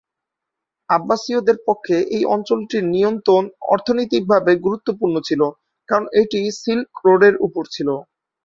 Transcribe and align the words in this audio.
আব্বাসীয়দের 0.89 1.57
পক্ষে 1.67 1.95
এই 2.15 2.23
অঞ্চলটির 2.35 2.83
নিয়ন্ত্রণ 2.93 3.43
অর্থনৈতিকভাবে 3.73 4.51
গুরুত্বপূর্ণ 4.65 5.15
ছিল 5.27 5.41
কারণ 5.89 6.05
এটি 6.21 6.39
সিল্ক 6.61 6.89
রোডের 7.05 7.35
উপর 7.47 7.63
ছিল। 7.75 7.89